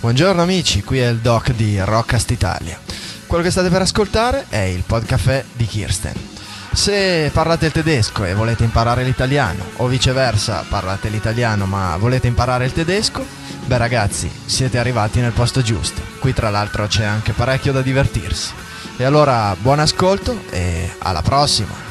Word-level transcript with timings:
Buongiorno 0.00 0.40
amici, 0.40 0.84
qui 0.84 1.00
è 1.00 1.08
il 1.08 1.18
doc 1.18 1.50
di 1.50 1.76
Rockast 1.80 2.30
Italia. 2.30 2.78
Quello 3.26 3.42
che 3.42 3.50
state 3.50 3.68
per 3.68 3.82
ascoltare 3.82 4.46
è 4.48 4.58
il 4.58 4.84
podcast 4.86 5.44
di 5.54 5.66
Kirsten. 5.66 6.14
Se 6.70 7.28
parlate 7.32 7.66
il 7.66 7.72
tedesco 7.72 8.24
e 8.24 8.32
volete 8.32 8.62
imparare 8.62 9.02
l'italiano, 9.02 9.64
o 9.78 9.88
viceversa 9.88 10.64
parlate 10.68 11.08
l'italiano 11.08 11.66
ma 11.66 11.96
volete 11.96 12.28
imparare 12.28 12.64
il 12.64 12.72
tedesco, 12.72 13.26
beh 13.66 13.76
ragazzi, 13.76 14.30
siete 14.44 14.78
arrivati 14.78 15.18
nel 15.18 15.32
posto 15.32 15.62
giusto. 15.62 16.00
Qui 16.20 16.32
tra 16.32 16.48
l'altro 16.48 16.86
c'è 16.86 17.04
anche 17.04 17.32
parecchio 17.32 17.72
da 17.72 17.82
divertirsi. 17.82 18.52
E 18.96 19.02
allora 19.02 19.56
buon 19.58 19.80
ascolto 19.80 20.44
e 20.50 20.94
alla 20.98 21.22
prossima! 21.22 21.87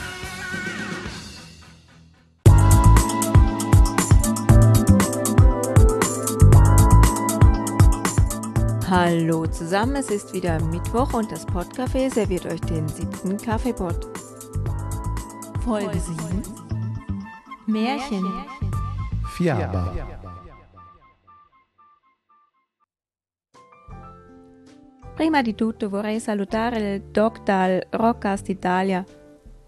Hallo 8.89 9.45
zusammen, 9.47 9.97
es 9.97 10.09
ist 10.09 10.33
wieder 10.33 10.63
Mittwoch 10.63 11.13
und 11.13 11.29
das 11.29 11.45
Podcafé 11.45 12.09
serviert 12.09 12.45
euch 12.45 12.61
den 12.61 12.87
siebten 12.87 13.35
Kaffeepot. 13.35 14.07
Folge 15.59 15.99
7 15.99 16.41
Märchen 17.65 18.23
Fiaba. 19.35 19.93
Prima 25.15 25.41
di 25.41 25.53
tutto 25.53 25.89
vorrei 25.89 26.21
salutare 26.21 26.93
il 26.93 27.01
doc 27.11 27.43
dal 27.43 27.85
Rockcast 27.89 28.47
Italia 28.47 29.03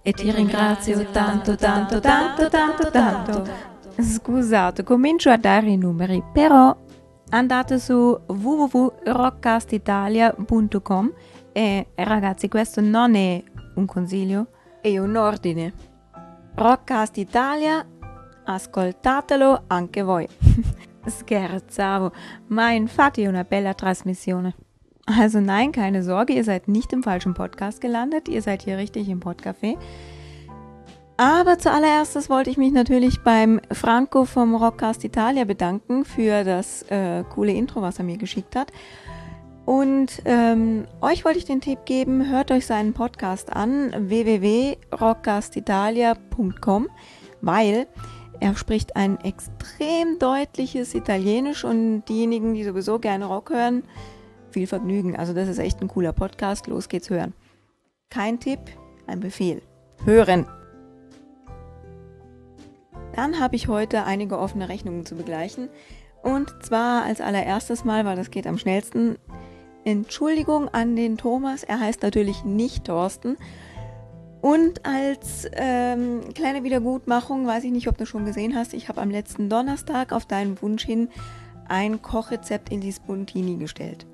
e 0.02 0.14
ti 0.14 0.32
ringrazio 0.32 1.10
tanto 1.12 1.58
tanto 1.58 2.00
tanto 2.00 2.48
tanto 2.48 2.90
tanto. 2.90 3.44
Scusate, 4.02 4.84
comincio 4.84 5.30
a 5.30 5.36
dare 5.36 5.72
i 5.72 5.76
numeri, 5.76 6.24
però 6.32 6.74
andate 7.30 7.80
su 7.80 8.20
www.rockcastitalia.com 8.28 11.14
e 11.52 11.88
ragazzi 11.96 12.48
questo 12.48 12.80
non 12.82 13.16
è 13.16 13.44
un 13.76 13.86
consiglio, 13.86 14.48
è 14.82 14.98
un 14.98 15.16
ordine. 15.16 15.74
Rockcast 16.56 17.18
Italia, 17.18 17.86
ascoltatelo 18.46 19.66
anche 19.68 20.02
voi. 20.02 20.28
Scherzavo, 21.06 22.12
ma 22.48 22.72
infatti 22.72 23.22
è 23.22 23.28
una 23.28 23.44
bella 23.44 23.74
trasmissione. 23.74 24.56
Also 25.06 25.40
nein, 25.40 25.72
keine 25.72 26.04
Sorge, 26.04 26.34
ihr 26.34 26.44
seid 26.44 26.68
nicht 26.68 26.92
im 26.94 27.02
falschen 27.02 27.34
Podcast 27.34 27.82
gelandet, 27.82 28.28
ihr 28.28 28.44
seid 28.44 28.62
hier 28.62 28.78
richtig 28.78 29.10
im 29.10 29.20
Podcafé. 29.20 29.76
Aber 31.20 31.60
zuallererstes 31.60 32.30
wollte 32.30 32.50
ich 32.50 32.56
mich 32.56 32.72
natürlich 32.72 33.20
beim 33.26 33.60
Franco 33.74 34.24
vom 34.24 34.56
Rockcast 34.56 35.04
Italia 35.04 35.44
bedanken 35.44 36.06
für 36.06 36.46
das 36.46 36.84
äh, 36.84 37.26
coole 37.26 37.52
Intro, 37.52 37.82
was 37.82 37.98
er 37.98 38.06
mir 38.06 38.16
geschickt 38.16 38.56
hat. 38.56 38.72
Und 39.66 40.22
ähm, 40.24 40.86
euch 41.02 41.26
wollte 41.26 41.40
ich 41.40 41.44
den 41.44 41.60
Tipp 41.60 41.80
geben, 41.84 42.30
hört 42.30 42.52
euch 42.52 42.66
seinen 42.66 42.94
Podcast 42.94 43.52
an, 43.52 43.94
www.rockcastitalia.com, 43.98 46.88
weil 47.42 47.88
er 48.40 48.56
spricht 48.56 48.96
ein 48.96 49.20
extrem 49.20 50.20
deutliches 50.20 50.96
Italienisch 50.96 51.66
und 51.66 52.06
diejenigen, 52.06 52.54
die 52.54 52.64
sowieso 52.64 52.98
gerne 52.98 53.26
Rock 53.26 53.50
hören, 53.50 53.84
viel 54.52 54.68
Vergnügen. 54.68 55.18
Also 55.18 55.34
das 55.34 55.50
ist 55.50 55.60
echt 55.60 55.82
ein 55.82 55.90
cooler 55.90 56.14
Podcast. 56.14 56.68
Los 56.68 56.88
geht's 56.88 57.10
hören. 57.10 57.34
Kein 58.10 58.40
Tipp, 58.40 58.62
ein 59.06 59.20
Befehl. 59.20 59.62
Hören. 60.06 60.46
Dann 63.14 63.40
habe 63.40 63.56
ich 63.56 63.68
heute 63.68 64.04
einige 64.06 64.38
offene 64.38 64.70
Rechnungen 64.70 65.06
zu 65.06 65.16
begleichen. 65.16 65.70
Und 66.22 66.54
zwar 66.64 67.04
als 67.04 67.22
allererstes 67.22 67.86
Mal, 67.86 68.06
weil 68.06 68.16
das 68.16 68.32
geht 68.32 68.48
am 68.48 68.58
schnellsten, 68.58 69.18
Entschuldigung 69.86 70.68
an 70.70 70.96
den 70.96 71.18
Thomas. 71.18 71.64
Er 71.64 71.80
heißt 71.80 72.04
natürlich 72.04 72.44
nicht 72.44 72.86
Thorsten. 72.86 73.38
Und 74.42 74.86
als 74.86 75.48
ähm, 75.54 76.22
kleine 76.34 76.64
Wiedergutmachung, 76.64 77.46
weiß 77.46 77.64
ich 77.66 77.72
nicht, 77.72 77.88
ob 77.88 77.98
du 77.98 78.06
schon 78.06 78.26
gesehen 78.26 78.56
hast, 78.56 78.74
ich 78.74 78.88
habe 78.88 79.02
am 79.02 79.10
letzten 79.10 79.50
Donnerstag 79.50 80.14
auf 80.14 80.26
deinen 80.26 80.62
Wunsch 80.62 80.86
hin 80.86 81.10
ein 81.68 82.02
Kochrezept 82.02 82.72
in 82.72 82.80
die 82.82 82.94
Spuntini 82.94 83.58
gestellt. 83.58 84.06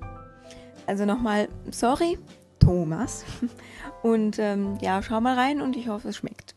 Also 0.86 1.04
nochmal, 1.04 1.48
sorry, 1.70 2.18
Thomas. 2.58 3.24
Und 4.02 4.38
ähm, 4.38 4.78
ja, 4.80 5.00
schau 5.02 5.20
mal 5.20 5.36
rein 5.36 5.60
und 5.60 5.76
ich 5.76 5.88
hoffe, 5.88 6.08
es 6.08 6.16
schmeckt. 6.16 6.55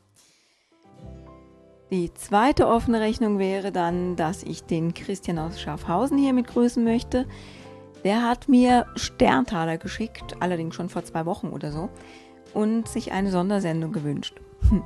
Die 1.92 2.14
zweite 2.14 2.68
offene 2.68 3.00
Rechnung 3.00 3.40
wäre 3.40 3.72
dann, 3.72 4.16
dass 4.16 4.44
ich 4.44 4.64
den 4.64 4.94
Christian 4.94 5.40
aus 5.40 5.60
Schaffhausen 5.60 6.20
hier 6.20 6.34
mit 6.34 6.48
grüßen 6.48 6.84
möchte. 6.84 7.26
Der 8.04 8.22
hat 8.24 8.48
mir 8.48 8.86
Sterntaler 8.96 9.78
geschickt, 9.80 10.36
allerdings 10.40 10.76
schon 10.76 10.90
vor 10.90 11.04
zwei 11.04 11.26
Wochen 11.26 11.48
oder 11.48 11.72
so, 11.72 11.90
und 12.54 12.88
sich 12.88 13.12
eine 13.12 13.32
Sondersendung 13.32 13.92
gewünscht. 13.92 14.40
Hm. 14.70 14.84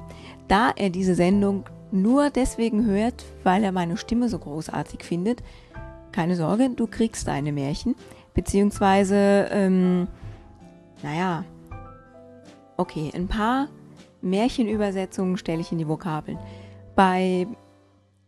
Da 0.47 0.72
er 0.75 0.90
diese 0.90 1.13
Sendung 1.13 1.66
nur 1.92 2.30
deswegen 2.30 2.86
hört, 2.86 3.25
weil 3.44 3.63
er 3.66 3.74
meine 3.74 3.97
Stimme 3.97 4.30
so 4.30 4.40
großartig 4.40 5.03
findet, 5.03 5.44
keine 6.13 6.38
Sorge, 6.38 6.69
du 6.69 6.88
kriegst 6.88 7.28
deine 7.28 7.52
Märchen, 7.52 7.96
beziehungsweise, 8.34 9.50
ähm, 9.52 10.08
naja, 11.02 11.44
okay, 12.78 13.12
ein 13.13 13.28
paar 13.28 13.68
Märchenübersetzungen 14.22 15.38
stelle 15.38 15.62
ich 15.62 15.72
in 15.72 15.80
die 15.80 15.88
Vokabeln. 15.88 16.40
Bei 16.96 17.48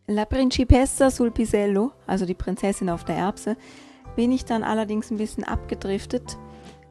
La 0.08 0.24
Principessa 0.24 1.10
sul 1.10 1.30
Pisello, 1.30 1.92
also 2.06 2.26
die 2.26 2.34
Prinzessin 2.34 2.90
auf 2.90 3.04
der 3.04 3.16
Erbse, 3.16 3.56
bin 4.14 4.32
ich 4.32 4.44
dann 4.44 4.62
allerdings 4.62 5.10
ein 5.10 5.18
bisschen 5.18 5.44
abgedriftet 5.44 6.38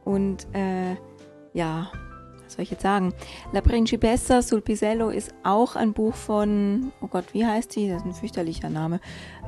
und 0.03 0.47
äh, 0.53 0.95
ja, 1.53 1.89
was 2.43 2.53
soll 2.53 2.63
ich 2.63 2.71
jetzt 2.71 2.83
sagen? 2.83 3.13
La 3.53 3.61
Principessa 3.61 4.41
sul 4.41 4.61
Pisello 4.61 5.09
ist 5.09 5.33
auch 5.43 5.75
ein 5.75 5.93
Buch 5.93 6.13
von, 6.13 6.91
oh 7.01 7.07
Gott, 7.07 7.25
wie 7.33 7.45
heißt 7.45 7.71
sie? 7.71 7.89
Das 7.89 8.01
ist 8.01 8.05
ein 8.05 8.13
fürchterlicher 8.13 8.69
Name. 8.69 8.99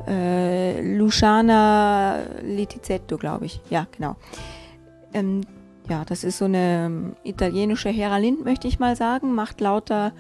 Äh, 0.07 0.81
Luciana 0.97 2.23
Litizetto, 2.41 3.17
glaube 3.17 3.45
ich. 3.45 3.61
Ja, 3.69 3.85
genau. 3.95 4.15
Ähm, 5.13 5.41
ja, 5.89 6.03
das 6.05 6.23
ist 6.23 6.39
so 6.39 6.45
eine 6.45 7.15
italienische 7.23 7.89
Hera 7.89 8.17
Lind, 8.17 8.43
möchte 8.43 8.67
ich 8.67 8.79
mal 8.79 8.95
sagen, 8.95 9.35
macht 9.35 9.61
lauter 9.61 10.11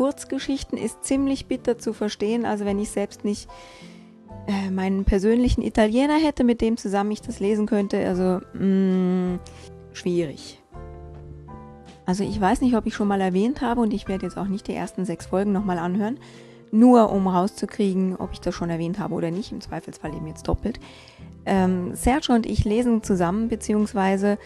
Kurzgeschichten, 0.00 0.78
ist 0.78 1.04
ziemlich 1.04 1.44
bitter 1.44 1.76
zu 1.76 1.92
verstehen. 1.92 2.46
Also 2.46 2.64
wenn 2.64 2.78
ich 2.78 2.88
selbst 2.88 3.22
nicht 3.22 3.50
äh, 4.46 4.70
meinen 4.70 5.04
persönlichen 5.04 5.60
Italiener 5.60 6.16
hätte, 6.16 6.42
mit 6.42 6.62
dem 6.62 6.78
zusammen 6.78 7.10
ich 7.10 7.20
das 7.20 7.38
lesen 7.38 7.66
könnte, 7.66 8.02
also 8.06 8.40
mh, 8.54 8.64
mm, 8.64 9.40
schwierig. 9.92 10.58
Also 12.06 12.24
ich 12.24 12.40
weiß 12.40 12.62
nicht, 12.62 12.76
ob 12.76 12.86
ich 12.86 12.94
schon 12.94 13.08
mal 13.08 13.20
erwähnt 13.20 13.60
habe 13.60 13.82
und 13.82 13.92
ich 13.92 14.08
werde 14.08 14.24
jetzt 14.24 14.38
auch 14.38 14.46
nicht 14.46 14.68
die 14.68 14.74
ersten 14.74 15.04
sechs 15.04 15.26
Folgen 15.26 15.52
nochmal 15.52 15.78
anhören, 15.78 16.18
nur 16.70 17.12
um 17.12 17.28
rauszukriegen, 17.28 18.16
ob 18.16 18.32
ich 18.32 18.40
das 18.40 18.54
schon 18.54 18.70
erwähnt 18.70 18.98
habe 18.98 19.12
oder 19.12 19.30
nicht, 19.30 19.52
im 19.52 19.60
Zweifelsfall 19.60 20.14
eben 20.14 20.28
jetzt 20.28 20.48
doppelt. 20.48 20.80
Ähm, 21.44 21.94
Sergio 21.94 22.34
und 22.34 22.46
ich 22.46 22.64
lesen 22.64 23.02
zusammen, 23.02 23.48
beziehungsweise 23.48 24.38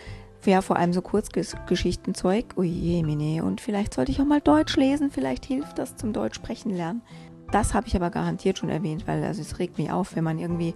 ja, 0.47 0.61
vor 0.63 0.77
allem 0.77 0.93
so 0.93 1.03
Kurzgeschichtenzeug. 1.03 2.47
Ui, 2.57 3.03
mine. 3.05 3.45
Und 3.45 3.61
vielleicht 3.61 3.95
sollte 3.95 4.13
ich 4.13 4.21
auch 4.21 4.27
mal 4.27 4.41
Deutsch 4.41 4.77
lesen, 4.77 5.11
vielleicht 5.11 5.45
hilft 5.45 5.79
das 5.79 5.97
zum 5.97 6.13
Deutsch 6.13 6.37
sprechen 6.37 6.75
lernen. 6.75 7.03
Das 7.51 7.75
habe 7.75 7.87
ich 7.87 7.97
aber 7.97 8.11
garantiert 8.11 8.59
schon 8.59 8.69
erwähnt, 8.69 9.07
weil 9.07 9.23
also 9.23 9.41
es 9.41 9.59
regt 9.59 9.79
mich 9.79 9.91
auf, 9.91 10.17
wenn 10.17 10.25
man 10.25 10.39
irgendwie 10.39 10.75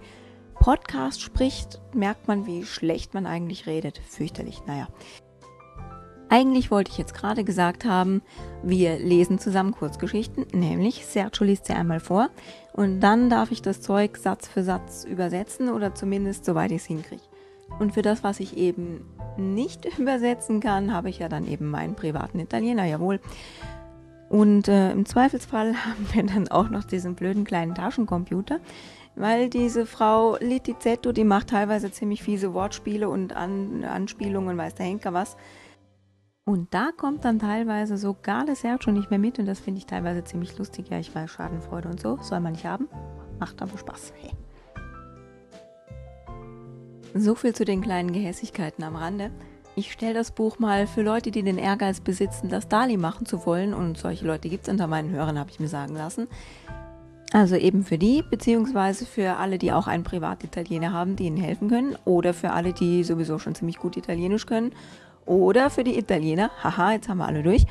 Podcast 0.55 1.21
spricht, 1.21 1.81
merkt 1.93 2.27
man, 2.27 2.45
wie 2.45 2.65
schlecht 2.65 3.13
man 3.13 3.25
eigentlich 3.25 3.65
redet. 3.65 3.99
Fürchterlich, 4.09 4.61
naja. 4.65 4.87
Eigentlich 6.31 6.69
wollte 6.69 6.91
ich 6.91 6.97
jetzt 6.97 7.15
gerade 7.15 7.43
gesagt 7.43 7.85
haben, 7.85 8.21
wir 8.61 8.99
lesen 8.99 9.39
zusammen 9.39 9.71
Kurzgeschichten, 9.71 10.45
nämlich 10.53 11.05
Sergio 11.07 11.43
liest 11.43 11.65
sie 11.65 11.73
einmal 11.73 11.99
vor 11.99 12.29
und 12.73 12.99
dann 12.99 13.31
darf 13.31 13.51
ich 13.51 13.63
das 13.63 13.81
Zeug 13.81 14.17
Satz 14.17 14.47
für 14.47 14.63
Satz 14.63 15.05
übersetzen 15.05 15.69
oder 15.69 15.95
zumindest 15.95 16.45
soweit 16.45 16.69
ich 16.71 16.81
es 16.81 16.85
hinkriege. 16.85 17.28
Und 17.77 17.93
für 17.93 18.01
das, 18.01 18.23
was 18.23 18.39
ich 18.39 18.57
eben 18.57 19.05
nicht 19.37 19.85
übersetzen 19.99 20.59
kann, 20.59 20.93
habe 20.93 21.09
ich 21.09 21.19
ja 21.19 21.29
dann 21.29 21.47
eben 21.47 21.69
meinen 21.69 21.95
privaten 21.95 22.39
Italiener, 22.39 22.85
jawohl. 22.85 23.19
Und 24.29 24.67
äh, 24.67 24.91
im 24.91 25.05
Zweifelsfall 25.05 25.75
haben 25.85 26.07
wir 26.13 26.23
dann 26.23 26.47
auch 26.49 26.69
noch 26.69 26.83
diesen 26.83 27.15
blöden 27.15 27.43
kleinen 27.43 27.75
Taschencomputer, 27.75 28.59
weil 29.15 29.49
diese 29.49 29.85
Frau 29.85 30.37
Litizetto, 30.39 31.11
die 31.11 31.23
macht 31.23 31.49
teilweise 31.49 31.91
ziemlich 31.91 32.23
fiese 32.23 32.53
Wortspiele 32.53 33.09
und 33.09 33.35
An 33.35 33.83
Anspielungen, 33.83 34.57
weiß 34.57 34.75
der 34.75 34.85
Henker 34.85 35.13
was. 35.13 35.35
Und 36.45 36.73
da 36.73 36.89
kommt 36.95 37.25
dann 37.25 37.37
teilweise 37.37 37.97
sogar 37.97 38.45
das 38.45 38.61
Sergio 38.61 38.91
nicht 38.91 39.11
mehr 39.11 39.19
mit 39.19 39.37
und 39.37 39.45
das 39.45 39.59
finde 39.59 39.79
ich 39.79 39.85
teilweise 39.85 40.23
ziemlich 40.23 40.57
lustig. 40.57 40.89
Ja, 40.89 40.97
ich 40.97 41.13
weiß, 41.13 41.29
Schadenfreude 41.29 41.89
und 41.89 41.99
so, 41.99 42.17
soll 42.21 42.39
man 42.39 42.53
nicht 42.53 42.65
haben, 42.65 42.87
macht 43.39 43.61
aber 43.61 43.77
Spaß. 43.77 44.13
Hey. 44.15 44.31
So 47.15 47.35
viel 47.35 47.53
zu 47.53 47.65
den 47.65 47.81
kleinen 47.81 48.11
Gehässigkeiten 48.11 48.83
am 48.83 48.95
Rande. 48.95 49.31
Ich 49.75 49.91
stelle 49.91 50.13
das 50.13 50.31
Buch 50.31 50.59
mal 50.59 50.87
für 50.87 51.01
Leute, 51.01 51.31
die 51.31 51.41
den 51.41 51.57
Ehrgeiz 51.57 52.01
besitzen, 52.01 52.49
das 52.49 52.67
Dali 52.67 52.97
machen 52.97 53.25
zu 53.25 53.45
wollen, 53.45 53.73
und 53.73 53.97
solche 53.97 54.27
Leute 54.27 54.49
gibt 54.49 54.67
es 54.67 54.71
unter 54.71 54.87
meinen 54.87 55.11
Hörern, 55.11 55.39
habe 55.39 55.49
ich 55.49 55.59
mir 55.59 55.67
sagen 55.67 55.95
lassen. 55.95 56.27
Also 57.31 57.55
eben 57.55 57.83
für 57.83 57.97
die, 57.97 58.23
beziehungsweise 58.29 59.05
für 59.05 59.37
alle, 59.37 59.57
die 59.57 59.71
auch 59.71 59.87
einen 59.87 60.03
Privatitaliener 60.03 60.91
haben, 60.91 61.15
die 61.15 61.25
ihnen 61.25 61.37
helfen 61.37 61.69
können, 61.69 61.95
oder 62.05 62.33
für 62.33 62.51
alle, 62.51 62.73
die 62.73 63.03
sowieso 63.03 63.39
schon 63.39 63.55
ziemlich 63.55 63.77
gut 63.77 63.97
Italienisch 63.97 64.45
können, 64.45 64.71
oder 65.25 65.69
für 65.69 65.83
die 65.83 65.97
Italiener, 65.97 66.51
haha, 66.63 66.93
jetzt 66.93 67.07
haben 67.07 67.19
wir 67.19 67.27
alle 67.27 67.43
durch. 67.43 67.65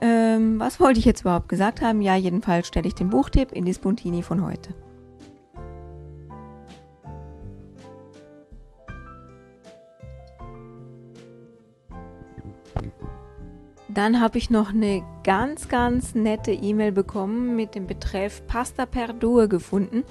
Ähm, 0.00 0.58
was 0.58 0.80
wollte 0.80 0.98
ich 0.98 1.04
jetzt 1.04 1.22
überhaupt 1.22 1.48
gesagt 1.48 1.80
haben? 1.80 2.02
Ja, 2.02 2.16
jedenfalls 2.16 2.68
stelle 2.68 2.88
ich 2.88 2.94
den 2.94 3.10
Buchtipp 3.10 3.52
in 3.52 3.64
die 3.64 3.74
Spontini 3.74 4.22
von 4.22 4.44
heute. 4.44 4.74
Dann 13.94 14.20
habe 14.22 14.38
ich 14.38 14.48
noch 14.48 14.70
eine 14.70 15.04
ganz, 15.22 15.68
ganz 15.68 16.14
nette 16.14 16.50
E-Mail 16.50 16.92
bekommen 16.92 17.56
mit 17.56 17.74
dem 17.74 17.86
Betreff 17.86 18.46
Pasta 18.46 18.86
per 18.86 19.12
Due 19.12 19.48
gefunden. 19.48 20.04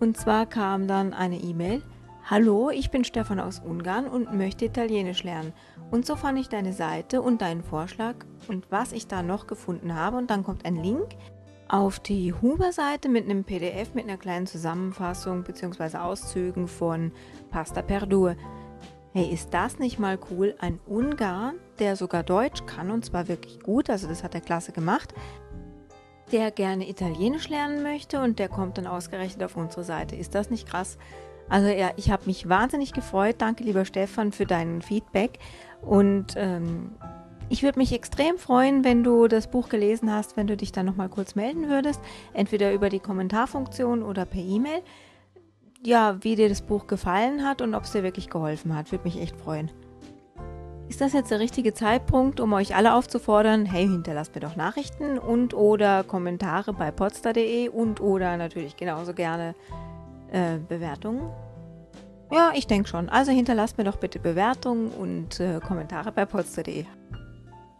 Und 0.00 0.16
zwar 0.16 0.46
kam 0.46 0.88
dann 0.88 1.12
eine 1.12 1.36
E-Mail. 1.36 1.80
Hallo, 2.28 2.70
ich 2.70 2.90
bin 2.90 3.04
Stefan 3.04 3.38
aus 3.38 3.60
Ungarn 3.60 4.08
und 4.08 4.34
möchte 4.36 4.64
Italienisch 4.64 5.22
lernen. 5.22 5.52
Und 5.92 6.06
so 6.06 6.16
fand 6.16 6.40
ich 6.40 6.48
deine 6.48 6.72
Seite 6.72 7.22
und 7.22 7.40
deinen 7.40 7.62
Vorschlag 7.62 8.16
und 8.48 8.66
was 8.70 8.90
ich 8.90 9.06
da 9.06 9.22
noch 9.22 9.46
gefunden 9.46 9.94
habe. 9.94 10.16
Und 10.16 10.28
dann 10.28 10.42
kommt 10.42 10.64
ein 10.64 10.82
Link 10.82 11.10
auf 11.68 12.00
die 12.00 12.34
Huber-Seite 12.34 13.08
mit 13.08 13.26
einem 13.26 13.44
PDF 13.44 13.94
mit 13.94 14.08
einer 14.08 14.16
kleinen 14.16 14.48
Zusammenfassung 14.48 15.44
bzw. 15.44 15.98
Auszügen 15.98 16.66
von 16.66 17.12
Pasta 17.50 17.80
per 17.80 18.06
Due. 18.06 18.36
Hey, 19.12 19.28
ist 19.32 19.52
das 19.52 19.80
nicht 19.80 19.98
mal 19.98 20.18
cool? 20.30 20.54
Ein 20.60 20.78
Ungar, 20.86 21.54
der 21.80 21.96
sogar 21.96 22.22
Deutsch 22.22 22.64
kann 22.66 22.92
und 22.92 23.04
zwar 23.04 23.26
wirklich 23.26 23.58
gut, 23.58 23.90
also 23.90 24.06
das 24.06 24.22
hat 24.22 24.36
er 24.36 24.40
klasse 24.40 24.70
gemacht, 24.70 25.12
der 26.30 26.52
gerne 26.52 26.88
Italienisch 26.88 27.48
lernen 27.48 27.82
möchte 27.82 28.22
und 28.22 28.38
der 28.38 28.48
kommt 28.48 28.78
dann 28.78 28.86
ausgerechnet 28.86 29.42
auf 29.42 29.56
unsere 29.56 29.82
Seite. 29.82 30.14
Ist 30.14 30.36
das 30.36 30.48
nicht 30.48 30.68
krass? 30.68 30.96
Also 31.48 31.66
ja, 31.68 31.90
ich 31.96 32.12
habe 32.12 32.26
mich 32.26 32.48
wahnsinnig 32.48 32.92
gefreut. 32.92 33.36
Danke, 33.38 33.64
lieber 33.64 33.84
Stefan, 33.84 34.30
für 34.30 34.46
dein 34.46 34.80
Feedback. 34.80 35.40
Und 35.82 36.34
ähm, 36.36 36.92
ich 37.48 37.64
würde 37.64 37.80
mich 37.80 37.92
extrem 37.92 38.38
freuen, 38.38 38.84
wenn 38.84 39.02
du 39.02 39.26
das 39.26 39.50
Buch 39.50 39.68
gelesen 39.68 40.12
hast, 40.12 40.36
wenn 40.36 40.46
du 40.46 40.56
dich 40.56 40.70
dann 40.70 40.86
nochmal 40.86 41.08
kurz 41.08 41.34
melden 41.34 41.68
würdest. 41.68 42.00
Entweder 42.32 42.72
über 42.72 42.88
die 42.90 43.00
Kommentarfunktion 43.00 44.04
oder 44.04 44.24
per 44.24 44.40
E-Mail 44.40 44.82
ja, 45.84 46.16
wie 46.22 46.36
dir 46.36 46.48
das 46.48 46.62
Buch 46.62 46.86
gefallen 46.86 47.44
hat 47.44 47.60
und 47.62 47.74
ob 47.74 47.84
es 47.84 47.92
dir 47.92 48.02
wirklich 48.02 48.30
geholfen 48.30 48.76
hat. 48.76 48.90
Würde 48.92 49.04
mich 49.04 49.20
echt 49.20 49.36
freuen. 49.36 49.70
Ist 50.88 51.00
das 51.00 51.12
jetzt 51.12 51.30
der 51.30 51.38
richtige 51.38 51.72
Zeitpunkt, 51.72 52.40
um 52.40 52.52
euch 52.52 52.74
alle 52.74 52.94
aufzufordern, 52.94 53.64
hey, 53.64 53.86
hinterlasst 53.86 54.34
mir 54.34 54.40
doch 54.40 54.56
Nachrichten 54.56 55.18
und 55.18 55.54
oder 55.54 56.02
Kommentare 56.02 56.72
bei 56.72 56.90
podster.de 56.90 57.68
und 57.68 58.00
oder 58.00 58.36
natürlich 58.36 58.76
genauso 58.76 59.14
gerne 59.14 59.54
äh, 60.32 60.58
Bewertungen? 60.58 61.30
Ja, 62.32 62.50
ich 62.54 62.66
denke 62.66 62.88
schon. 62.88 63.08
Also 63.08 63.30
hinterlasst 63.30 63.78
mir 63.78 63.84
doch 63.84 63.96
bitte 63.96 64.18
Bewertungen 64.18 64.88
und 64.88 65.38
äh, 65.38 65.60
Kommentare 65.60 66.10
bei 66.10 66.26
podster.de. 66.26 66.86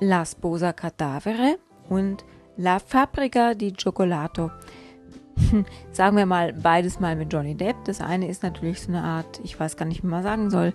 La 0.00 0.24
Sposa 0.24 0.72
Cadavere 0.72 1.58
und 1.90 2.24
La 2.56 2.78
Fabbrica 2.78 3.52
di 3.52 3.74
Cioccolato. 3.74 4.50
sagen 5.92 6.16
wir 6.16 6.24
mal 6.24 6.54
beides 6.54 7.00
mal 7.00 7.16
mit 7.16 7.30
Johnny 7.30 7.54
Depp. 7.54 7.76
Das 7.84 8.00
eine 8.00 8.28
ist 8.28 8.42
natürlich 8.42 8.80
so 8.80 8.88
eine 8.88 9.02
Art, 9.02 9.40
ich 9.44 9.60
weiß 9.60 9.76
gar 9.76 9.84
nicht, 9.84 10.02
wie 10.02 10.08
man 10.08 10.22
sagen 10.22 10.48
soll. 10.48 10.72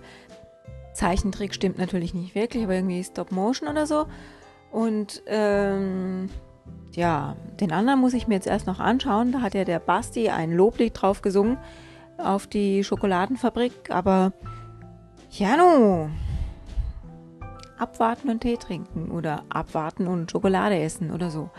Zeichentrick 0.94 1.54
stimmt 1.54 1.78
natürlich 1.78 2.14
nicht 2.14 2.36
wirklich, 2.36 2.62
aber 2.62 2.74
irgendwie 2.74 3.02
Stop 3.02 3.32
Motion 3.32 3.68
oder 3.68 3.86
so. 3.86 4.06
Und 4.70 5.24
ähm, 5.26 6.30
ja, 6.94 7.36
den 7.60 7.72
anderen 7.72 8.00
muss 8.00 8.14
ich 8.14 8.26
mir 8.26 8.34
jetzt 8.34 8.46
erst 8.46 8.66
noch 8.66 8.80
anschauen. 8.80 9.32
Da 9.32 9.40
hat 9.40 9.54
ja 9.54 9.64
der 9.64 9.78
Basti 9.78 10.28
ein 10.28 10.52
Loblied 10.52 11.00
drauf 11.00 11.22
gesungen 11.22 11.58
auf 12.18 12.46
die 12.46 12.84
Schokoladenfabrik. 12.84 13.90
Aber 13.90 14.32
ja, 15.30 15.56
nu. 15.56 16.10
Abwarten 17.78 18.28
und 18.28 18.40
Tee 18.40 18.56
trinken 18.56 19.10
oder 19.10 19.44
abwarten 19.48 20.06
und 20.06 20.30
Schokolade 20.30 20.78
essen 20.78 21.10
oder 21.10 21.30
so. 21.30 21.50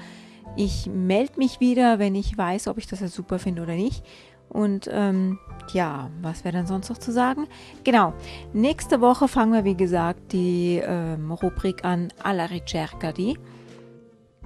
Ich 0.56 0.88
melde 0.88 1.38
mich 1.38 1.60
wieder, 1.60 1.98
wenn 1.98 2.14
ich 2.14 2.38
weiß, 2.38 2.68
ob 2.68 2.78
ich 2.78 2.86
das 2.86 3.00
jetzt 3.00 3.16
super 3.16 3.40
finde 3.40 3.64
oder 3.64 3.76
nicht. 3.76 4.06
Und 4.50 4.90
ähm, 4.92 5.40
ja, 5.72 6.10
was 6.22 6.44
wäre 6.44 6.58
dann 6.58 6.68
sonst 6.68 6.90
noch 6.90 6.98
zu 6.98 7.12
sagen? 7.12 7.48
Genau, 7.86 8.14
nächste 8.52 9.00
Woche 9.00 9.30
fangen 9.30 9.54
wir, 9.54 9.64
wie 9.64 9.78
gesagt, 9.78 10.34
die 10.34 10.82
ähm, 10.84 11.32
Rubrik 11.32 11.86
an 11.86 12.10
Alla 12.22 12.46
ricerca 12.46 13.14
di 13.14 13.40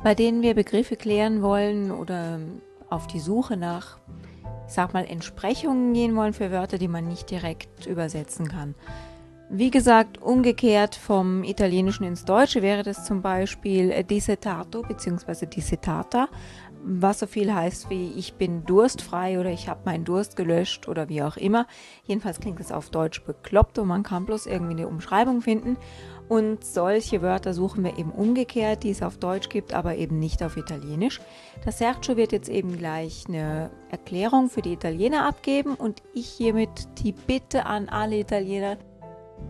bei 0.03 0.15
denen 0.15 0.41
wir 0.41 0.53
Begriffe 0.53 0.95
klären 0.95 1.41
wollen 1.41 1.91
oder 1.91 2.39
auf 2.89 3.07
die 3.07 3.19
Suche 3.19 3.57
nach, 3.57 3.97
ich 4.67 4.73
sag 4.73 4.93
mal, 4.93 5.05
Entsprechungen 5.05 5.93
gehen 5.93 6.15
wollen 6.15 6.33
für 6.33 6.51
Wörter, 6.51 6.77
die 6.77 6.87
man 6.87 7.07
nicht 7.07 7.29
direkt 7.31 7.85
übersetzen 7.85 8.47
kann. 8.47 8.75
Wie 9.49 9.69
gesagt, 9.69 10.21
umgekehrt 10.21 10.95
vom 10.95 11.43
Italienischen 11.43 12.03
ins 12.03 12.25
Deutsche 12.25 12.63
wäre 12.63 12.81
das 12.81 13.05
zum 13.05 13.21
Beispiel 13.21 14.03
disetato 14.03 14.81
bzw. 14.81 15.45
dissetata, 15.45 16.29
was 16.83 17.19
so 17.19 17.27
viel 17.27 17.53
heißt 17.53 17.89
wie 17.91 18.13
ich 18.13 18.35
bin 18.35 18.65
durstfrei 18.65 19.39
oder 19.39 19.51
ich 19.51 19.69
habe 19.69 19.81
meinen 19.85 20.03
Durst 20.03 20.35
gelöscht 20.35 20.87
oder 20.87 21.09
wie 21.09 21.21
auch 21.21 21.37
immer. 21.37 21.67
Jedenfalls 22.05 22.39
klingt 22.39 22.59
es 22.59 22.71
auf 22.71 22.89
Deutsch 22.89 23.23
bekloppt 23.23 23.77
und 23.77 23.87
man 23.87 24.01
kann 24.01 24.25
bloß 24.25 24.47
irgendwie 24.47 24.73
eine 24.73 24.87
Umschreibung 24.87 25.41
finden. 25.41 25.77
Und 26.27 26.65
solche 26.65 27.21
Wörter 27.21 27.53
suchen 27.53 27.83
wir 27.83 27.99
eben 27.99 28.11
umgekehrt, 28.11 28.83
die 28.83 28.89
es 28.89 29.03
auf 29.03 29.17
Deutsch 29.17 29.49
gibt, 29.49 29.73
aber 29.73 29.95
eben 29.95 30.17
nicht 30.17 30.41
auf 30.41 30.57
Italienisch. 30.57 31.21
Das 31.63 31.77
Sergio 31.77 32.17
wird 32.17 32.31
jetzt 32.31 32.49
eben 32.49 32.77
gleich 32.77 33.25
eine 33.27 33.69
Erklärung 33.91 34.49
für 34.49 34.61
die 34.61 34.73
Italiener 34.73 35.27
abgeben 35.27 35.75
und 35.75 36.01
ich 36.13 36.27
hiermit 36.27 36.69
die 37.03 37.11
Bitte 37.11 37.67
an 37.67 37.89
alle 37.89 38.17
Italiener, 38.17 38.77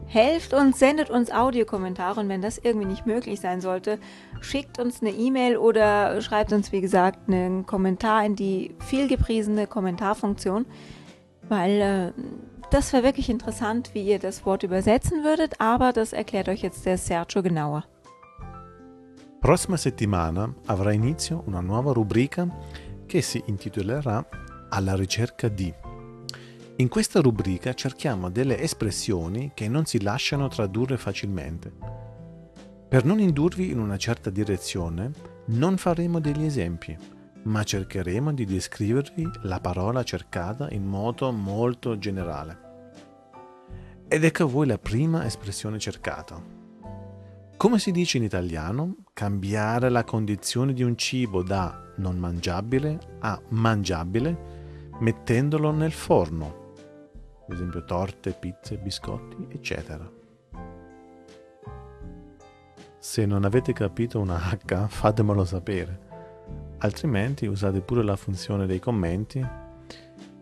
helft 0.07 0.53
uns, 0.53 0.79
sendet 0.79 1.09
uns 1.09 1.31
Audiokommentare 1.31 2.19
und 2.19 2.29
wenn 2.29 2.41
das 2.41 2.57
irgendwie 2.57 2.87
nicht 2.87 3.05
möglich 3.05 3.39
sein 3.39 3.61
sollte, 3.61 3.99
schickt 4.41 4.79
uns 4.79 5.01
eine 5.01 5.11
E-Mail 5.11 5.57
oder 5.57 6.21
schreibt 6.21 6.53
uns, 6.53 6.71
wie 6.71 6.81
gesagt, 6.81 7.27
einen 7.27 7.65
Kommentar 7.65 8.25
in 8.25 8.35
die 8.35 8.75
vielgepriesene 8.79 9.67
Kommentarfunktion, 9.67 10.65
weil 11.47 11.81
äh, 11.81 12.21
das 12.69 12.93
wäre 12.93 13.03
wirklich 13.03 13.29
interessant, 13.29 13.93
wie 13.93 14.03
ihr 14.03 14.19
das 14.19 14.45
Wort 14.45 14.63
übersetzen 14.63 15.23
würdet, 15.23 15.59
aber 15.59 15.93
das 15.93 16.13
erklärt 16.13 16.49
euch 16.49 16.61
jetzt 16.61 16.85
der 16.85 16.97
Sergio 16.97 17.41
genauer. 17.41 17.83
Prossima 19.39 19.77
settimana 19.77 20.53
avrà 20.65 20.91
inizio 20.91 21.43
una 21.45 21.61
nuova 21.61 21.93
rubrica 21.93 22.47
che 23.05 23.21
si 23.21 23.43
intitolerà 23.45 24.25
Alla 24.69 24.95
ricerca 24.95 25.47
di. 25.47 25.71
In 26.77 26.89
questa 26.89 27.21
rubrica 27.21 27.73
cerchiamo 27.73 28.29
delle 28.29 28.59
espressioni 28.59 29.51
che 29.53 29.69
non 29.69 29.85
si 29.85 30.01
lasciano 30.01 30.47
tradurre 30.47 30.97
facilmente. 30.97 31.71
Per 32.89 33.05
non 33.05 33.19
indurvi 33.19 33.69
in 33.69 33.79
una 33.79 33.97
certa 33.97 34.29
direzione, 34.29 35.11
non 35.47 35.77
faremo 35.77 36.19
degli 36.19 36.43
esempi, 36.43 36.97
ma 37.45 37.63
cercheremo 37.63 38.33
di 38.33 38.45
descrivervi 38.45 39.29
la 39.43 39.59
parola 39.59 40.03
cercata 40.03 40.69
in 40.71 40.85
modo 40.85 41.31
molto 41.31 41.97
generale. 41.97 42.63
Ed 44.07 44.23
ecco 44.23 44.43
a 44.43 44.47
voi 44.47 44.67
la 44.67 44.77
prima 44.77 45.25
espressione 45.25 45.79
cercata. 45.79 46.41
Come 47.57 47.79
si 47.79 47.91
dice 47.91 48.17
in 48.17 48.23
italiano? 48.23 48.97
Cambiare 49.13 49.89
la 49.89 50.03
condizione 50.03 50.73
di 50.73 50.83
un 50.83 50.97
cibo 50.97 51.41
da 51.41 51.93
non 51.97 52.17
mangiabile 52.17 52.99
a 53.19 53.41
mangiabile 53.49 54.53
mettendolo 54.99 55.71
nel 55.71 55.91
forno. 55.91 56.73
Ad 57.47 57.53
esempio 57.53 57.83
torte, 57.85 58.31
pizze, 58.31 58.77
biscotti, 58.77 59.47
eccetera. 59.49 60.09
Se 62.97 63.25
non 63.25 63.45
avete 63.45 63.71
capito 63.71 64.19
una 64.19 64.37
H, 64.37 64.87
fatemelo 64.87 65.45
sapere 65.45 66.04
altrimenti 66.79 67.47
usate 67.47 67.81
pure 67.81 68.03
la 68.03 68.15
funzione 68.15 68.65
dei 68.65 68.79
commenti 68.79 69.45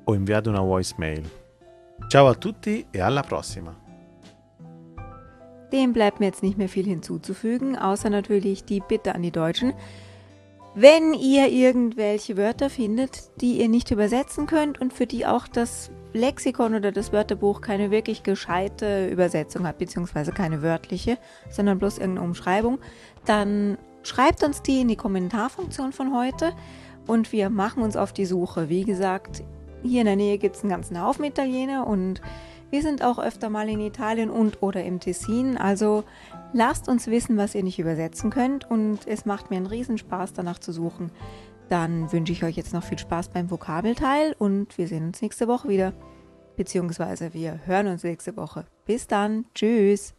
o 0.06 0.14
inviate 0.14 0.50
una 0.50 0.62
voicemail 0.62 1.42
Ciao 2.08 2.28
a 2.28 2.36
tutti 2.36 2.86
e 2.92 3.02
alla 3.02 3.22
prossima. 3.22 3.76
Dem 5.72 5.94
bleibt 5.94 6.20
mir 6.20 6.28
jetzt 6.28 6.44
nicht 6.44 6.58
mehr 6.58 6.70
viel 6.70 6.86
hinzuzufügen, 6.86 7.76
außer 7.76 8.12
natürlich 8.12 8.66
die 8.66 8.82
Bitte 8.88 9.16
an 9.16 9.24
die 9.24 9.32
Deutschen. 9.32 9.74
Wenn 10.76 11.14
ihr 11.14 11.50
irgendwelche 11.50 12.38
Wörter 12.38 12.70
findet, 12.70 13.42
die 13.42 13.60
ihr 13.60 13.70
nicht 13.70 13.90
übersetzen 13.90 14.46
könnt 14.46 14.80
und 14.80 14.94
für 14.94 15.08
die 15.08 15.26
auch 15.26 15.48
das 15.48 15.92
Lexikon 16.14 16.76
oder 16.76 16.92
das 16.92 17.12
Wörterbuch 17.12 17.62
keine 17.62 17.90
wirklich 17.90 18.22
gescheite 18.22 19.08
Übersetzung 19.08 19.66
hat, 19.66 19.80
beziehungsweise 19.80 20.32
keine 20.32 20.62
wörtliche, 20.62 21.18
sondern 21.50 21.80
bloß 21.80 21.98
irgendeine 21.98 22.28
Umschreibung, 22.28 22.80
dann 23.26 23.78
schreibt 24.04 24.44
uns 24.44 24.62
die 24.62 24.82
in 24.82 24.88
die 24.88 24.96
Kommentarfunktion 24.96 25.94
von 25.94 26.16
heute 26.16 26.54
und 27.08 27.32
wir 27.32 27.50
machen 27.50 27.84
uns 27.84 27.96
auf 27.96 28.14
die 28.14 28.26
Suche. 28.26 28.70
Wie 28.70 28.84
gesagt, 28.84 29.44
hier 29.82 30.02
in 30.02 30.08
der 30.08 30.16
Nähe 30.16 30.38
gibt 30.38 30.56
es 30.56 30.64
einen 30.64 30.72
ganzen 30.72 31.02
Haufen 31.02 31.26
Italiener 31.26 31.88
und 31.88 32.22
wir 32.70 32.82
sind 32.82 33.04
auch 33.04 33.20
öfter 33.20 33.50
mal 33.50 33.70
in 33.70 33.80
Italien 33.80 34.30
und 34.30 34.64
oder 34.64 34.84
im 34.84 35.00
Tessin. 35.00 35.58
Also 35.58 36.04
lasst 36.54 36.88
uns 36.88 37.08
wissen, 37.08 37.38
was 37.38 37.54
ihr 37.54 37.64
nicht 37.64 37.80
übersetzen 37.80 38.30
könnt 38.30 38.70
und 38.70 39.06
es 39.06 39.26
macht 39.26 39.50
mir 39.52 39.58
einen 39.58 39.68
Riesenspaß 39.68 40.34
danach 40.34 40.60
zu 40.60 40.72
suchen. 40.72 41.12
Dann 41.70 42.12
wünsche 42.12 42.34
ich 42.34 42.44
euch 42.44 42.56
jetzt 42.56 42.74
noch 42.74 42.84
viel 42.84 42.98
Spaß 42.98 43.30
beim 43.30 43.52
Vokabelteil 43.52 44.36
und 44.38 44.78
wir 44.78 44.88
sehen 44.88 45.08
uns 45.08 45.22
nächste 45.22 45.48
Woche 45.48 45.70
wieder. 45.70 45.94
Beziehungsweise 46.56 47.34
wir 47.34 47.60
hören 47.66 47.88
uns 47.88 48.04
nächste 48.04 48.36
Woche. 48.38 48.66
Bis 48.86 49.08
dann. 49.08 49.46
Tschüss. 49.54 50.14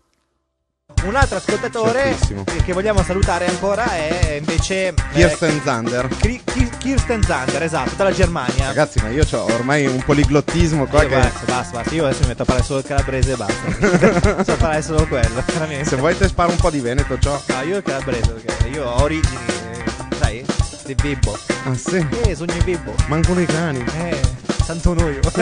Un 1.05 1.15
altro 1.17 1.39
ascoltatore 1.39 2.03
Certissimo. 2.11 2.45
che 2.63 2.73
vogliamo 2.75 3.03
salutare 3.03 3.47
ancora 3.47 3.91
è 3.91 4.37
invece 4.39 4.89
eh, 4.89 4.95
Kirsten 5.15 5.63
Zander. 5.65 6.09
Kri- 6.19 6.43
Kirsten 6.77 7.23
Zander, 7.23 7.63
esatto, 7.63 7.95
dalla 7.97 8.13
Germania. 8.13 8.67
Ragazzi, 8.67 9.01
ma 9.01 9.09
io 9.09 9.25
ho 9.31 9.45
ormai 9.55 9.87
un 9.87 10.03
poliglottismo 10.05 10.85
qua 10.85 11.03
Io 11.03 11.09
che 11.09 11.17
basta, 11.17 11.45
basta, 11.47 11.79
basta. 11.79 11.95
Io 11.95 12.05
adesso 12.05 12.21
mi 12.21 12.27
metto 12.29 12.43
a 12.43 12.45
parlare 12.45 12.67
solo 12.67 12.81
il 12.81 12.85
calabrese 12.85 13.33
e 13.33 13.37
basta. 13.37 14.45
so 14.45 14.57
parlare 14.57 14.83
solo 14.83 15.07
quello, 15.07 15.43
veramente. 15.47 15.85
se 15.89 15.97
vuoi 15.97 16.19
te 16.19 16.29
sparo 16.29 16.51
un 16.51 16.57
po' 16.59 16.69
di 16.71 16.81
Veneto, 16.81 17.19
ciò. 17.19 17.41
No, 17.47 17.63
io 17.63 17.79
il 17.79 17.83
calabrese, 17.83 18.33
perché 18.33 18.69
io 18.69 18.85
ho 18.85 19.03
origini, 19.03 19.39
eh, 19.73 20.17
sai, 20.19 20.45
di 20.85 20.95
Bibbo. 20.97 21.39
Ah 21.65 21.75
sì, 21.75 22.07
Eh, 22.27 22.35
sogno 22.37 22.53
in 22.53 22.63
Bibbo. 22.65 22.93
mancano 23.07 23.41
i 23.41 23.47
cani. 23.47 23.83
Eh, 23.97 24.21
santo 24.65 24.95
noio. 24.95 25.21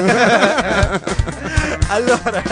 allora, 1.89 2.43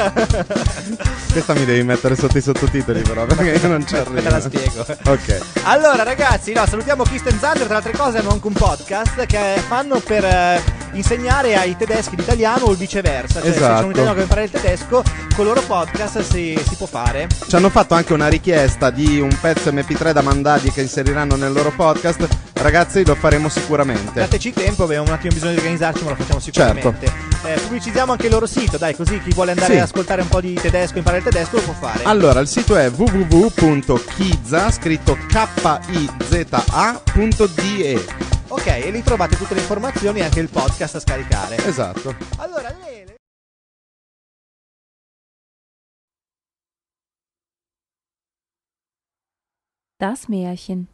Questa 1.32 1.54
mi 1.54 1.64
devi 1.64 1.82
mettere 1.82 2.16
sotto 2.16 2.38
i 2.38 2.40
sottotitoli 2.42 3.02
però, 3.02 3.24
perché 3.26 3.58
io 3.60 3.68
non 3.68 3.86
ci 3.86 3.94
te 3.94 4.20
la 4.22 4.28
arrivo. 4.36 4.40
spiego. 4.40 4.86
Ok. 5.06 5.38
Allora 5.62 6.02
ragazzi, 6.02 6.52
no, 6.52 6.64
salutiamo 6.66 7.02
Kirsten 7.04 7.38
Zander, 7.38 7.66
tra 7.66 7.78
le 7.78 7.84
altre 7.86 7.92
cose 7.96 8.18
hanno 8.18 8.30
anche 8.30 8.46
un 8.46 8.52
podcast 8.52 9.26
che 9.26 9.62
fanno 9.66 9.98
per 10.00 10.24
eh, 10.24 10.60
insegnare 10.92 11.56
ai 11.56 11.76
tedeschi 11.76 12.16
l'italiano 12.16 12.64
o 12.66 12.70
il 12.72 12.76
viceversa. 12.76 13.40
Cioè 13.40 13.52
se 13.52 13.58
c'è 13.58 13.64
Esatto. 13.64 13.84
un 13.86 13.90
italiano 13.92 14.14
che 14.16 14.22
impara 14.22 14.42
il 14.42 14.50
tedesco, 14.50 15.02
con 15.34 15.46
il 15.46 15.46
loro 15.46 15.60
podcast 15.62 16.20
si, 16.20 16.60
si 16.68 16.74
può 16.76 16.86
fare. 16.86 17.28
Ci 17.46 17.56
hanno 17.56 17.70
fatto 17.70 17.94
anche 17.94 18.12
una 18.12 18.28
richiesta 18.28 18.90
di 18.90 19.20
un 19.20 19.36
pezzo 19.40 19.70
MP3 19.70 20.12
da 20.12 20.22
mandargli 20.22 20.72
che 20.72 20.80
inseriranno 20.82 21.36
nel 21.36 21.52
loro 21.52 21.70
podcast. 21.74 22.26
Ragazzi, 22.62 23.04
lo 23.06 23.14
faremo 23.14 23.48
sicuramente. 23.48 24.12
Dateci 24.20 24.52
tempo, 24.52 24.84
abbiamo 24.84 25.06
un 25.06 25.12
attimo 25.14 25.32
bisogno 25.32 25.52
di 25.52 25.58
organizzarci, 25.58 26.04
ma 26.04 26.10
lo 26.10 26.16
facciamo 26.16 26.40
sicuramente. 26.40 27.10
Eh, 27.44 27.58
pubblicizziamo 27.58 28.12
anche 28.12 28.26
il 28.26 28.32
loro 28.32 28.44
sito, 28.46 28.76
dai, 28.76 28.94
così 28.94 29.18
chi 29.22 29.30
vuole 29.32 29.52
andare 29.52 29.72
Sì. 29.72 29.78
ad 29.78 29.84
ascoltare 29.84 30.20
un 30.20 30.28
po' 30.28 30.42
di 30.42 30.52
tedesco, 30.54 30.98
imparare 30.98 31.22
il 31.22 31.28
tedesco, 31.30 31.56
lo 31.56 31.62
può 31.62 31.72
fare. 31.72 32.04
Allora, 32.04 32.38
il 32.40 32.48
sito 32.48 32.76
è 32.76 32.90
www.kiza, 32.90 34.70
scritto 34.72 35.16
K-I-Z-A.de. 35.26 36.04
ok, 38.48 38.66
e 38.66 38.90
lì 38.90 39.02
trovate 39.02 39.36
tutte 39.38 39.54
le 39.54 39.60
informazioni 39.60 40.18
e 40.20 40.24
anche 40.24 40.40
il 40.40 40.50
podcast 40.50 40.96
a 40.96 41.00
scaricare. 41.00 41.56
Esatto. 41.66 42.14
Allora. 42.36 42.74
Das 49.98 50.28
Märchen. 50.28 50.88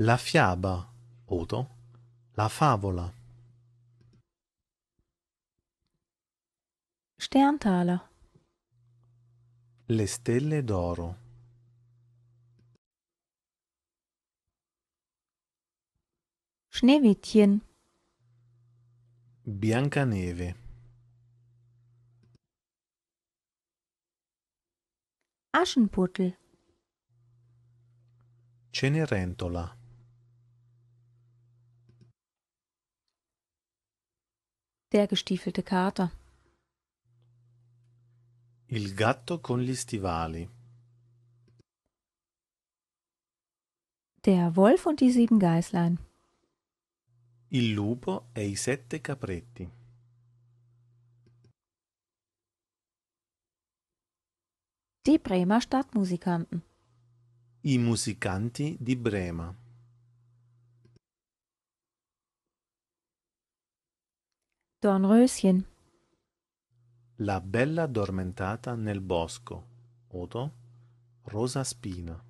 La 0.00 0.18
fiaba, 0.18 0.92
Odo. 1.24 1.68
La 2.34 2.50
favola. 2.50 3.10
Sterntaler. 7.18 8.00
Le 9.86 10.06
stelle 10.06 10.62
d'oro. 10.62 11.16
Schneewittchen. 16.68 17.62
Biancaneve. 19.44 20.54
Aschenputtel. 25.52 26.36
Cenerentola. 28.70 29.84
Der 34.96 35.08
gestiefelte 35.08 35.62
Kater. 35.62 36.10
Il 38.68 38.94
gatto 38.94 39.40
con 39.40 39.60
gli 39.60 39.74
stivali. 39.74 40.48
Der 44.24 44.56
Wolf 44.56 44.86
und 44.86 45.00
die 45.00 45.10
sieben 45.10 45.38
Geißlein. 45.38 45.98
Il 47.48 47.74
lupo 47.74 48.30
e 48.32 48.46
i 48.46 48.56
sette 48.56 49.02
capretti. 49.02 49.70
Die 55.04 55.18
Bremer 55.18 55.60
Stadtmusikanten. 55.60 56.62
I 57.60 57.76
musicanti 57.76 58.78
di 58.80 58.96
Brema. 58.96 59.54
Dornröschen. 64.80 65.64
La 67.16 67.40
bella 67.40 67.84
addormentata 67.84 68.74
nel 68.74 69.00
bosco. 69.00 69.64
Odo. 70.08 70.52
Rosa 71.32 71.64
spina. 71.64 72.22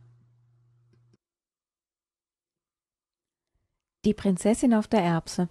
Die 4.04 4.14
Prinzessin 4.14 4.74
auf 4.74 4.86
der 4.86 5.02
Erbse. 5.02 5.48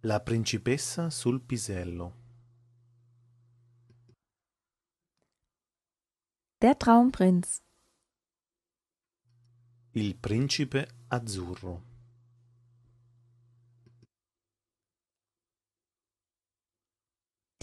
La 0.00 0.18
principessa 0.18 1.08
sul 1.10 1.40
pisello. 1.40 2.12
Der 6.60 6.76
Traumprinz. 6.76 7.62
Il 9.92 10.16
principe 10.16 10.88
azzurro. 11.08 11.91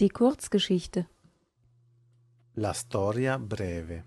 Die 0.00 0.08
Kurzgeschichte. 0.08 1.06
La 2.54 2.72
storia 2.72 3.36
breve. 3.36 4.02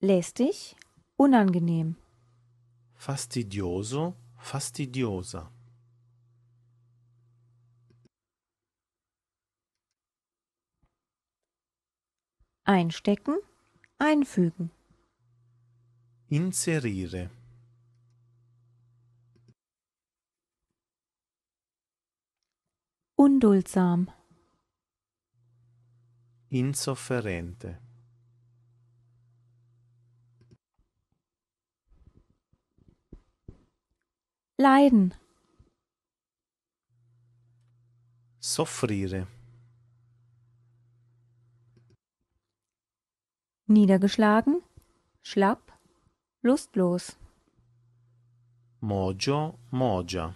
Lästig. 0.00 0.76
Unangenehm. 1.16 1.96
Fastidioso, 2.94 4.14
fastidiosa. 4.36 5.50
Einstecken. 12.64 13.38
Einfügen. 13.96 14.70
Inserire. 16.28 17.30
Unduldsam. 23.16 24.10
Insofferente. 26.48 27.78
Leiden. 34.58 35.14
Soffrire. 38.40 39.26
Niedergeschlagen. 43.66 44.62
Schlapp. 45.22 45.72
Lustlos. 46.42 47.16
Mogio, 48.80 49.58
mogia. 49.70 50.34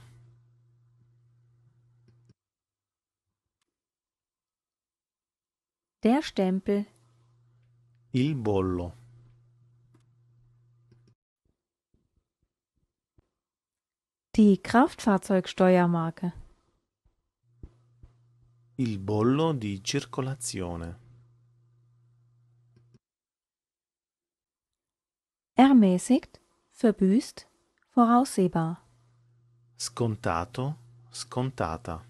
Der 6.06 6.22
Stempel. 6.22 6.86
Il 8.12 8.36
bollo. 8.36 8.92
Die 14.36 14.56
Kraftfahrzeugsteuermarke. 14.62 16.32
Il 18.76 19.00
bollo 19.00 19.52
di 19.52 19.82
circolazione. 19.84 20.96
Ermäßigt, 25.56 26.40
verbüßt, 26.70 27.48
voraussehbar. 27.88 28.80
Scontato, 29.76 30.76
scontata. 31.10 32.04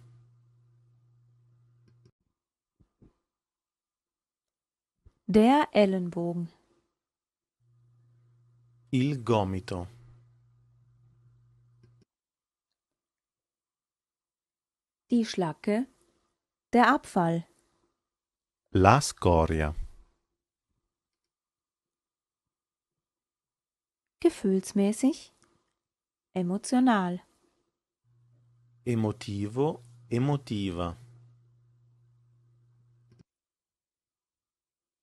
Der 5.29 5.69
Ellenbogen. 5.73 6.53
Il 8.91 9.25
gomito. 9.25 9.89
Die 15.11 15.25
Schlacke. 15.25 15.89
Der 16.73 16.95
Abfall. 16.95 17.45
La 18.71 19.01
scoria. 19.01 19.75
Gefühlsmäßig. 24.21 25.33
Emotional. 26.35 27.21
Emotivo, 28.85 29.83
emotiva. 30.09 30.97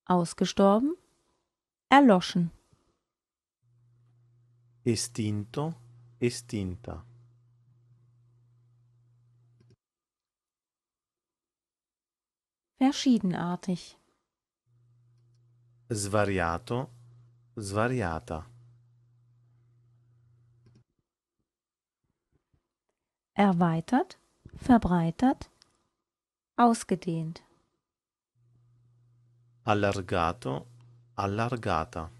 Ausgestorben. 0.06 0.96
Erloschen. 1.88 2.50
Estinto, 4.84 5.74
estinta. 6.18 7.04
Verschiedenartig. 12.76 13.96
Svariato, 15.90 16.90
svariata. 17.56 18.46
Erweitert. 23.34 24.18
Verbreitert. 24.56 25.50
Ausgedehnt. 26.56 27.43
Allargato, 29.66 30.66
allargata. 31.14 32.10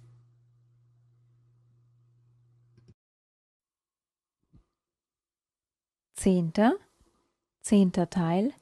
Zehnter. 6.14 6.78
Zehnter 7.60 8.08
Teil. 8.08 8.54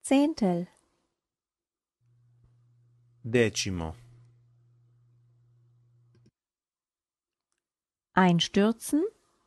Zehntel. 0.00 0.68
Decimo. 3.24 3.96
Einstürzen. 8.12 9.02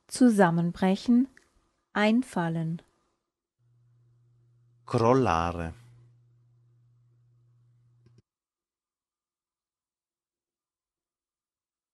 Zusammenbrechen. 0.07 1.29
Einfallen. 1.93 2.81
Crollare. 4.85 5.73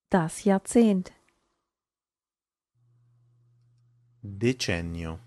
Das 0.09 0.43
Jahrzehnt. 0.43 1.11
Decennio. 4.21 5.19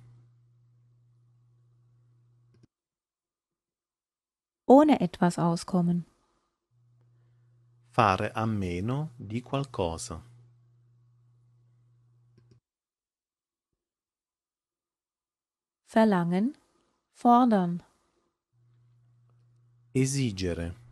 Ohne 4.66 5.00
etwas 5.00 5.38
auskommen. 5.38 6.06
Fare 7.90 8.32
a 8.36 8.46
meno 8.46 9.10
di 9.16 9.42
qualcosa. 9.42 10.22
Verlangen. 15.86 16.56
Fordern. 17.12 17.82
Esigere. 19.92 20.87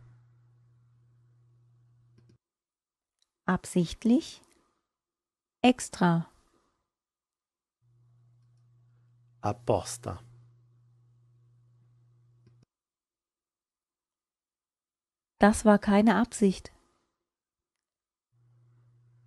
Absichtlich. 3.48 4.42
Extra. 5.62 6.26
Apposta. 9.40 10.18
Das 15.38 15.64
war 15.64 15.78
keine 15.78 16.16
Absicht. 16.16 16.72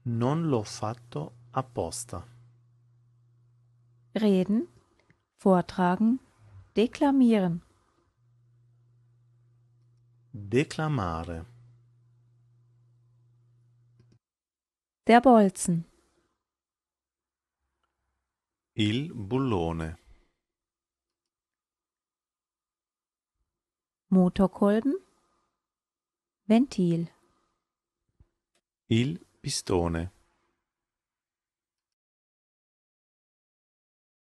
Non 0.04 0.44
l'ho 0.44 0.64
fatto 0.66 1.32
apposta. 1.54 2.28
Reden. 4.16 4.68
Vortragen. 5.38 6.20
Deklamieren. 6.76 7.62
Declamare. 10.34 11.46
Der 15.10 15.22
Bolzen. 15.22 15.86
Il 18.76 19.12
bullone. 19.16 19.98
Motorkolben. 24.10 24.96
Ventil. 26.48 27.10
Il 28.88 29.26
pistone. 29.42 30.12